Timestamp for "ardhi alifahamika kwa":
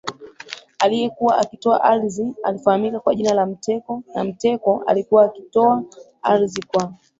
1.83-3.15